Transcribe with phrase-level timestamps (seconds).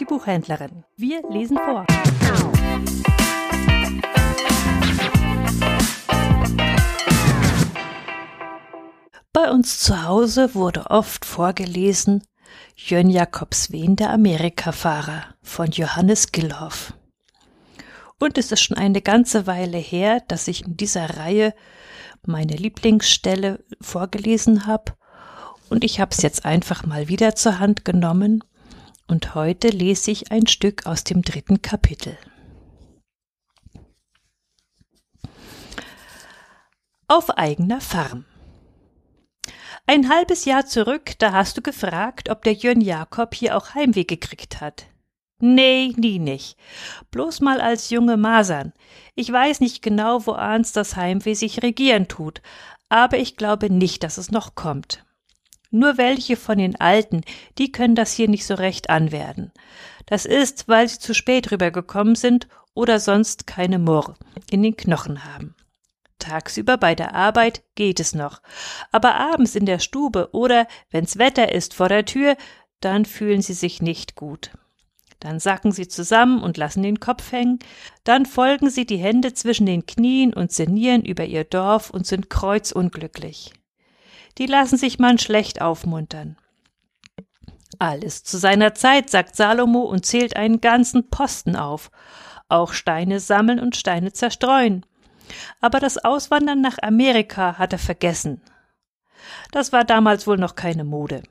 [0.00, 0.84] die Buchhändlerin.
[0.96, 1.86] Wir lesen vor.
[9.32, 12.24] Bei uns zu Hause wurde oft vorgelesen
[12.74, 16.94] Jön Jakobswen, der Amerikafahrer von Johannes Gillhoff.
[18.18, 21.54] Und es ist schon eine ganze Weile her, dass ich in dieser Reihe
[22.26, 24.92] meine Lieblingsstelle vorgelesen habe.
[25.68, 28.42] Und ich habe es jetzt einfach mal wieder zur Hand genommen.
[29.10, 32.16] Und heute lese ich ein Stück aus dem dritten Kapitel.
[37.08, 38.24] Auf eigener Farm.
[39.84, 44.04] Ein halbes Jahr zurück, da hast du gefragt, ob der Jörn Jakob hier auch Heimweh
[44.04, 44.86] gekriegt hat.
[45.40, 46.56] Nee, nie nicht.
[47.10, 48.72] Bloß mal als junge Masern.
[49.16, 52.42] Ich weiß nicht genau, wo ans das Heimweh sich regieren tut,
[52.88, 55.04] aber ich glaube nicht, dass es noch kommt.
[55.70, 57.22] Nur welche von den Alten,
[57.58, 59.52] die können das hier nicht so recht anwerden.
[60.06, 64.16] Das ist, weil sie zu spät rübergekommen sind oder sonst keine Murr
[64.50, 65.54] in den Knochen haben.
[66.18, 68.42] Tagsüber bei der Arbeit geht es noch,
[68.92, 72.36] aber abends in der Stube oder, wenn's Wetter ist, vor der Tür,
[72.80, 74.50] dann fühlen sie sich nicht gut.
[75.18, 77.58] Dann sacken sie zusammen und lassen den Kopf hängen,
[78.04, 82.30] dann folgen sie die Hände zwischen den Knien und sinnieren über ihr Dorf und sind
[82.30, 83.52] kreuzunglücklich.
[84.38, 86.36] Die lassen sich man schlecht aufmuntern.
[87.78, 91.90] Alles zu seiner Zeit, sagt Salomo und zählt einen ganzen Posten auf.
[92.48, 94.84] Auch Steine sammeln und Steine zerstreuen.
[95.60, 98.42] Aber das Auswandern nach Amerika hat er vergessen.
[99.52, 101.22] Das war damals wohl noch keine Mode.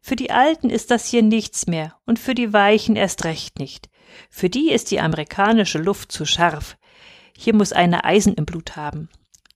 [0.00, 3.90] Für die Alten ist das hier nichts mehr und für die Weichen erst recht nicht.
[4.30, 6.78] Für die ist die amerikanische Luft zu scharf.
[7.36, 9.08] Hier muss einer Eisen im Blut haben.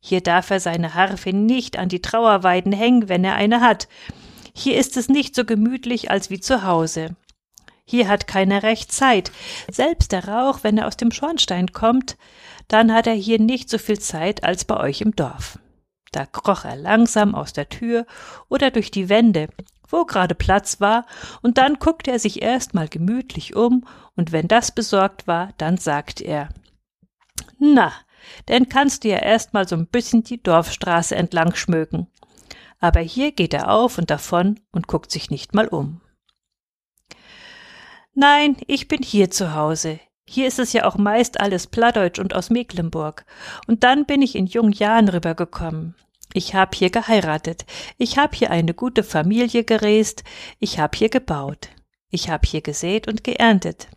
[0.07, 3.89] Hier darf er seine Harfe nicht an die Trauerweiden hängen, wenn er eine hat.
[4.55, 7.17] Hier ist es nicht so gemütlich als wie zu Hause.
[7.87, 9.33] Hier hat keiner recht Zeit.
[9.71, 12.19] Selbst der Rauch, wenn er aus dem Schornstein kommt,
[12.69, 15.59] dann hat er hier nicht so viel Zeit als bei euch im Dorf.
[16.13, 18.05] Da kroch er langsam aus der Tür
[18.51, 19.49] oder durch die Wände,
[19.89, 21.07] wo gerade Platz war,
[21.41, 23.87] und dann guckte er sich erst mal gemütlich um,
[24.17, 26.51] und wenn das besorgt war, dann sagte er
[27.59, 27.91] Na,
[28.49, 32.09] denn kannst du ja erst mal so ein bisschen die Dorfstraße entlang schmöken.
[32.81, 36.01] Aber hier geht er auf und davon und guckt sich nicht mal um.
[38.15, 39.99] Nein, ich bin hier zu Hause.
[40.27, 43.25] Hier ist es ja auch meist alles Plattdeutsch und aus Mecklenburg.
[43.67, 45.95] Und dann bin ich in jungen Jahren rübergekommen.
[46.33, 47.65] Ich hab hier geheiratet.
[47.99, 50.25] Ich hab hier eine gute Familie gereist.
[50.59, 51.69] Ich hab hier gebaut.
[52.11, 53.89] Ich hab hier gesät und geerntet.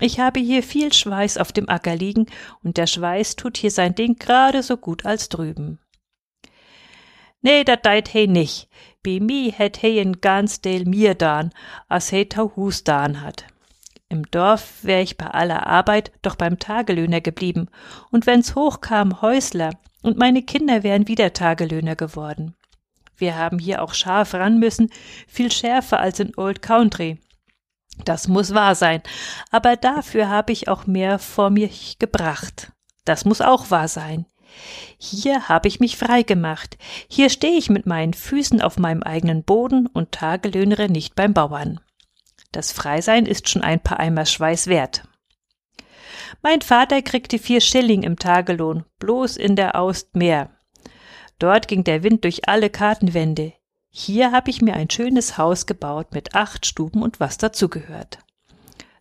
[0.00, 2.26] Ich habe hier viel Schweiß auf dem Acker liegen
[2.62, 5.78] und der Schweiß tut hier sein Ding gerade so gut als drüben.
[7.40, 8.68] Nee, dat deit he nich.
[9.02, 11.52] Bi mi het he in ganz del mir dan,
[11.88, 13.44] as he tau hus dan hat.
[14.08, 17.68] Im Dorf wär ich bei aller Arbeit doch beim Tagelöhner geblieben,
[18.10, 19.70] und wenn's hochkam Häusler,
[20.02, 22.54] und meine Kinder wären wieder Tagelöhner geworden.
[23.16, 24.90] Wir haben hier auch scharf ran müssen,
[25.26, 27.18] viel schärfer als in Old Country.
[28.04, 29.02] Das muss wahr sein,
[29.50, 32.72] aber dafür habe ich auch mehr vor mich gebracht.
[33.04, 34.26] Das muss auch wahr sein.
[34.98, 36.78] Hier habe ich mich frei gemacht.
[37.08, 41.80] Hier stehe ich mit meinen Füßen auf meinem eigenen Boden und tagelöhnere nicht beim Bauern.
[42.52, 45.02] Das Freisein ist schon ein paar Eimer Schweiß wert.
[46.42, 50.50] Mein Vater kriegte vier Schilling im Tagelohn, bloß in der Aust mehr.
[51.38, 53.52] Dort ging der Wind durch alle Kartenwände.
[53.98, 58.18] Hier habe ich mir ein schönes Haus gebaut mit acht Stuben und was dazugehört.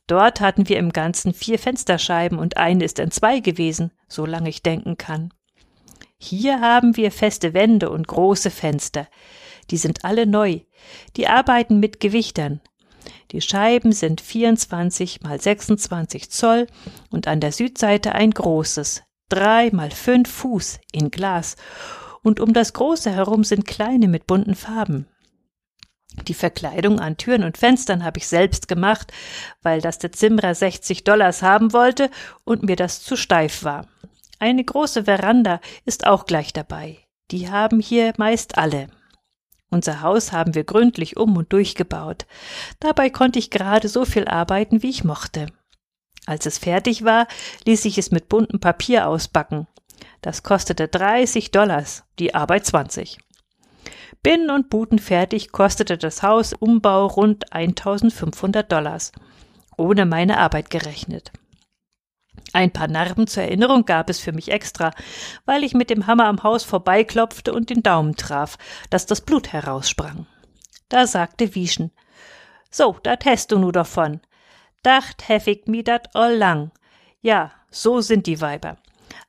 [0.08, 4.96] Dort hatten wir im Ganzen vier Fensterscheiben und eine ist entzwei gewesen, solange ich denken
[4.96, 5.34] kann.
[6.18, 9.10] Hier haben wir feste Wände und große Fenster.
[9.70, 10.62] Die sind alle neu.
[11.18, 12.62] Die arbeiten mit Gewichtern.
[13.32, 16.68] Die Scheiben sind 24 mal 26 Zoll
[17.10, 21.58] und an der Südseite ein großes, drei mal fünf Fuß in Glas
[22.26, 25.06] und um das große herum sind kleine mit bunten Farben.
[26.28, 29.14] Die Verkleidung an Türen und Fenstern habe ich selbst gemacht,
[29.62, 32.10] weil das der Zimmerer 60 Dollars haben wollte
[32.44, 33.88] und mir das zu steif war.
[34.40, 36.98] Eine große Veranda ist auch gleich dabei.
[37.30, 38.88] Die haben hier meist alle.
[39.70, 42.26] Unser Haus haben wir gründlich um und durchgebaut.
[42.80, 45.46] Dabei konnte ich gerade so viel arbeiten, wie ich mochte.
[46.26, 47.28] Als es fertig war,
[47.66, 49.68] ließ ich es mit buntem Papier ausbacken.
[50.26, 53.20] Das kostete 30 Dollars, die Arbeit 20.
[54.24, 59.12] Binnen und Buten fertig kostete das Haus Umbau rund 1500 Dollars,
[59.78, 61.32] ohne meine Arbeit gerechnet.
[62.54, 64.90] Ein paar Narben zur Erinnerung gab es für mich extra,
[65.46, 68.58] weil ich mit dem Hammer am Haus vorbeiklopfte und den Daumen traf,
[68.90, 70.26] dass das Blut heraussprang.
[70.90, 71.92] Da sagte Wieschen,
[72.72, 74.22] so, dat hast du nu davon.
[74.82, 76.72] Dacht heffig mi dat all lang.
[77.22, 78.78] Ja, so sind die Weiber.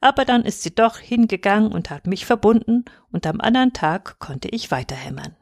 [0.00, 4.48] Aber dann ist sie doch hingegangen und hat mich verbunden, und am andern Tag konnte
[4.48, 5.36] ich weiterhämmern.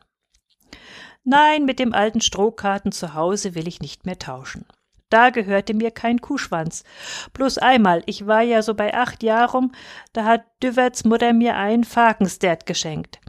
[1.25, 4.67] Nein, mit dem alten Strohkarten zu Hause will ich nicht mehr tauschen.
[5.08, 6.85] Da gehörte mir kein Kuhschwanz.
[7.32, 9.73] Bloß einmal, ich war ja so bei acht Jahren,
[10.12, 13.20] da hat Düverts Mutter mir ein Fakenstert geschenkt.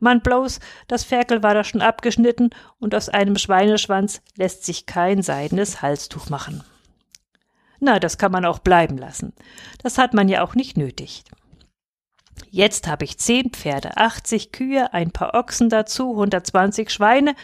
[0.00, 5.22] Man bloß, das Ferkel war da schon abgeschnitten und aus einem Schweineschwanz lässt sich kein
[5.22, 6.62] seidenes Halstuch machen.
[7.80, 9.32] Na, das kann man auch bleiben lassen.
[9.82, 11.24] Das hat man ja auch nicht nötig.
[12.50, 17.34] Jetzt habe ich zehn Pferde, achtzig Kühe, ein paar Ochsen dazu, hundertzwanzig Schweine.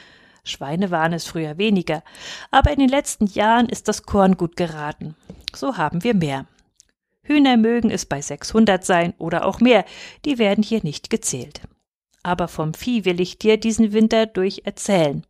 [0.45, 2.03] Schweine waren es früher weniger,
[2.51, 5.17] aber in den letzten Jahren ist das Korn gut geraten.
[5.55, 6.47] So haben wir mehr.
[7.23, 9.85] Hühner mögen es bei sechshundert sein oder auch mehr,
[10.25, 11.63] die werden hier nicht gezählt.
[12.23, 15.25] Aber vom Vieh will ich dir diesen Winter durch erzählen.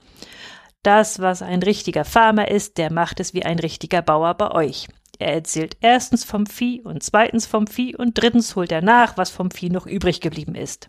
[0.85, 4.87] Das, was ein richtiger Farmer ist, der macht es wie ein richtiger Bauer bei euch.
[5.19, 9.31] Er erzählt erstens vom Vieh und zweitens vom Vieh und drittens holt er nach, was
[9.31, 10.89] vom Vieh noch übrig geblieben ist.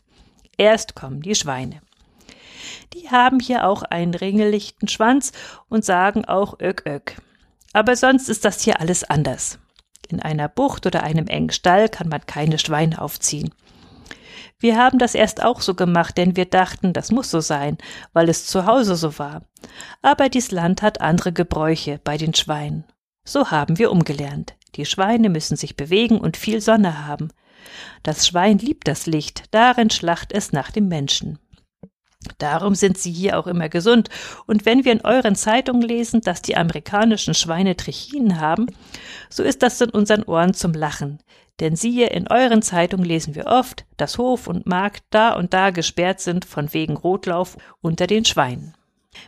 [0.57, 1.80] Erst kommen die Schweine.
[2.94, 5.31] Die haben hier auch einen ringelichten Schwanz
[5.69, 7.15] und sagen auch Öck Öck.
[7.71, 9.59] Aber sonst ist das hier alles anders.
[10.09, 13.53] In einer Bucht oder einem engen Stall kann man keine Schweine aufziehen.
[14.65, 17.77] Wir haben das erst auch so gemacht, denn wir dachten, das muss so sein,
[18.13, 19.44] weil es zu Hause so war.
[20.01, 22.83] Aber dies Land hat andere Gebräuche bei den Schweinen.
[23.23, 24.56] So haben wir umgelernt.
[24.73, 27.29] Die Schweine müssen sich bewegen und viel Sonne haben.
[28.01, 31.38] Das Schwein liebt das Licht, darin schlacht es nach dem Menschen.
[32.38, 34.10] Darum sind sie hier auch immer gesund.
[34.45, 38.68] Und wenn wir in euren Zeitungen lesen, dass die amerikanischen Schweine Trichinen haben,
[39.30, 41.19] so ist das in unseren Ohren zum Lachen.
[41.60, 45.69] Denn siehe, in euren Zeitungen lesen wir oft, dass Hof und Markt da und da
[45.69, 48.74] gesperrt sind von wegen Rotlauf unter den Schweinen.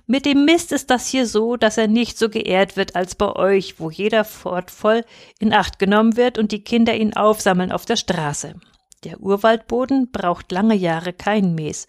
[0.05, 3.33] Mit dem Mist ist das hier so, dass er nicht so geehrt wird als bei
[3.33, 5.05] euch, wo jeder Fort voll
[5.39, 8.55] in Acht genommen wird und die Kinder ihn aufsammeln auf der Straße.
[9.03, 11.87] Der Urwaldboden braucht lange Jahre kein Mäß,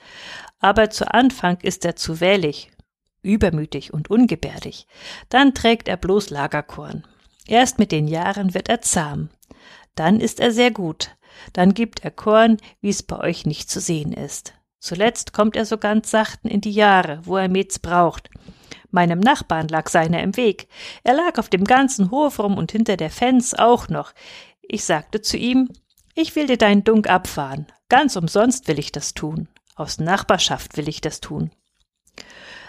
[0.61, 2.71] aber zu Anfang ist er zu wählig,
[3.23, 4.87] übermütig und ungebärdig.
[5.29, 7.07] Dann trägt er bloß Lagerkorn.
[7.47, 9.31] Erst mit den Jahren wird er zahm.
[9.95, 11.17] Dann ist er sehr gut.
[11.53, 14.55] Dann gibt er Korn, wie es bei euch nicht zu sehen ist.
[14.81, 18.31] Zuletzt kommt er so ganz sachten in die Jahre, wo er Metz braucht.
[18.91, 20.69] Meinem Nachbarn lag seiner im Weg.
[21.03, 24.13] Er lag auf dem ganzen Hof rum und hinter der Fenz auch noch.
[24.63, 25.69] Ich sagte zu ihm,
[26.15, 27.67] ich will dir deinen Dunk abfahren.
[27.89, 29.49] Ganz umsonst will ich das tun.
[29.79, 31.53] Aus Nachbarschaft will ich das tun.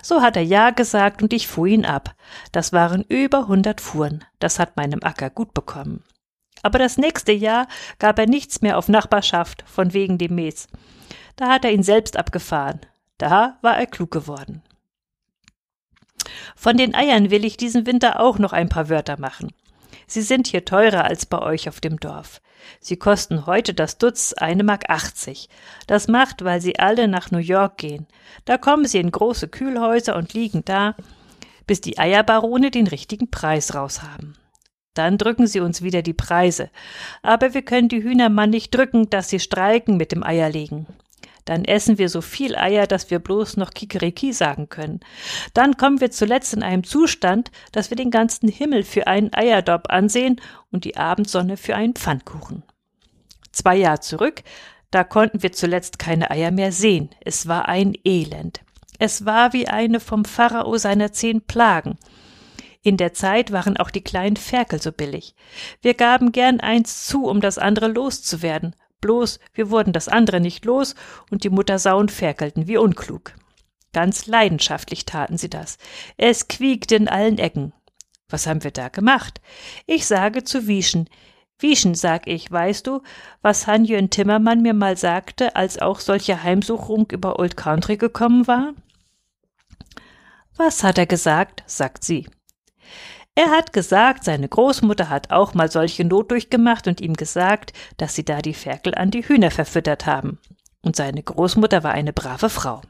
[0.03, 2.13] So hat er Ja gesagt und ich fuhr ihn ab.
[2.51, 4.23] Das waren über hundert Fuhren.
[4.37, 6.03] Das hat meinem Acker gut bekommen.
[6.61, 7.67] Aber das nächste Jahr
[7.97, 10.67] gab er nichts mehr auf Nachbarschaft von wegen dem Mäß.
[11.35, 12.81] Da hat er ihn selbst abgefahren.
[13.17, 14.61] Da war er klug geworden.
[16.55, 19.51] Von den Eiern will ich diesen Winter auch noch ein paar Wörter machen.
[20.09, 22.41] Sie sind hier teurer als bei euch auf dem Dorf.
[22.81, 25.49] Sie kosten heute das Dutz eine Mark achtzig.
[25.85, 28.07] Das macht, weil sie alle nach New York gehen.
[28.45, 30.95] Da kommen sie in große Kühlhäuser und liegen da,
[31.67, 34.35] bis die Eierbarone den richtigen Preis raushaben.
[34.95, 36.71] Dann drücken sie uns wieder die Preise.
[37.21, 40.87] Aber wir können die Hühnermann nicht drücken, dass sie streiken mit dem Eierlegen.
[41.49, 44.99] Dann essen wir so viel Eier, dass wir bloß noch Kikeriki sagen können.
[45.55, 49.89] Dann kommen wir zuletzt in einem Zustand, dass wir den ganzen Himmel für einen Eierdopp
[49.89, 50.39] ansehen
[50.71, 52.61] und die Abendsonne für einen Pfannkuchen.
[53.51, 54.43] Zwei Jahre zurück,
[54.91, 57.09] da konnten wir zuletzt keine Eier mehr sehen.
[57.19, 58.61] Es war ein Elend.
[58.99, 61.97] Es war wie eine vom Pharao seiner zehn Plagen.
[62.83, 65.33] In der Zeit waren auch die kleinen Ferkel so billig.
[65.81, 68.75] Wir gaben gern eins zu, um das andere loszuwerden.
[69.01, 70.95] Bloß, wir wurden das andere nicht los
[71.31, 73.33] und die Muttersauen ferkelten wie unklug.
[73.93, 75.77] Ganz leidenschaftlich taten sie das.
[76.17, 77.73] Es quiekte in allen Ecken.
[78.29, 79.41] Was haben wir da gemacht?
[79.87, 81.09] Ich sage zu Wieschen.
[81.57, 83.01] Wieschen, sag ich, weißt du,
[83.41, 88.73] was Hanjön Timmermann mir mal sagte, als auch solche Heimsuchung über Old Country gekommen war?
[90.55, 91.63] Was hat er gesagt?
[91.65, 92.27] sagt sie.
[93.39, 98.13] Er hat gesagt, seine Großmutter hat auch mal solche Not durchgemacht und ihm gesagt, dass
[98.13, 100.39] sie da die Ferkel an die Hühner verfüttert haben.
[100.81, 102.81] Und seine Großmutter war eine brave Frau.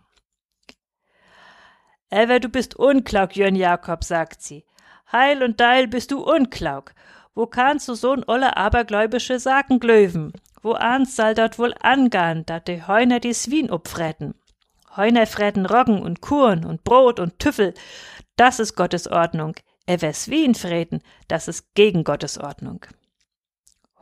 [2.10, 4.66] Ever, du bist unklaug, Jörn Jakob, sagt sie.
[5.12, 6.96] Heil und Deil bist du unklaug.
[7.36, 10.34] Wo kannst du so'n olle abergläubische Saken glöwen?
[10.64, 14.34] Wo ans soll dort wohl angahn, dat de Heuner die Swien upfretten?
[14.98, 17.76] Heuner fretten Roggen und Kuren und Brot und Tüffel.
[18.36, 19.54] Das ist Gottes Ordnung.
[19.90, 22.86] Evers Wien freten, das ist gegen Gottes Ordnung.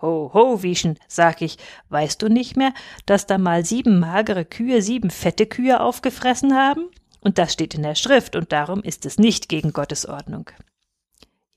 [0.01, 1.58] Ho, ho, Wieschen, sag ich,
[1.89, 2.74] weißt du nicht mehr,
[3.06, 6.89] dass da mal sieben magere Kühe sieben fette Kühe aufgefressen haben?
[7.22, 10.51] Und das steht in der Schrift, und darum ist es nicht gegen Gottes Ordnung.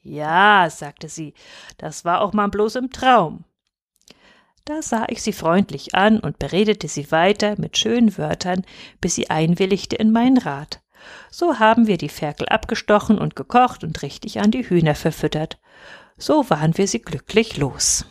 [0.00, 1.34] Ja, sagte sie,
[1.76, 3.44] das war auch mal bloß im Traum.
[4.64, 8.64] Da sah ich sie freundlich an und beredete sie weiter mit schönen Wörtern,
[9.00, 10.80] bis sie einwilligte in meinen Rat.
[11.30, 15.58] So haben wir die Ferkel abgestochen und gekocht und richtig an die Hühner verfüttert.
[16.18, 18.04] So waren wir sie glücklich los.